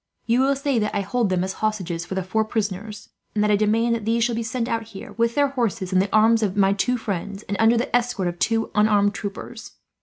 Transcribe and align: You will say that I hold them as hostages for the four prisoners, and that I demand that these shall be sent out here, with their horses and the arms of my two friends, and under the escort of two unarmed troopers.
You 0.25 0.41
will 0.41 0.55
say 0.55 0.79
that 0.79 0.95
I 0.95 1.01
hold 1.01 1.29
them 1.29 1.43
as 1.43 1.53
hostages 1.61 2.05
for 2.07 2.15
the 2.15 2.23
four 2.23 2.43
prisoners, 2.43 3.09
and 3.35 3.43
that 3.43 3.51
I 3.51 3.55
demand 3.55 3.93
that 3.93 4.03
these 4.03 4.23
shall 4.23 4.33
be 4.33 4.41
sent 4.41 4.67
out 4.67 4.81
here, 4.97 5.11
with 5.11 5.35
their 5.35 5.49
horses 5.49 5.93
and 5.93 6.01
the 6.01 6.11
arms 6.11 6.41
of 6.41 6.57
my 6.57 6.73
two 6.73 6.97
friends, 6.97 7.43
and 7.43 7.55
under 7.59 7.77
the 7.77 7.95
escort 7.95 8.27
of 8.27 8.39
two 8.39 8.71
unarmed 8.73 9.13
troopers. 9.13 9.73